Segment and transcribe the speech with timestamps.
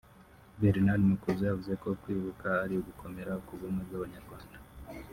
[0.59, 4.57] Bernard Makuza yavuze ko kwibuka ari ugukomera ku bumwe bw'abanyarwanda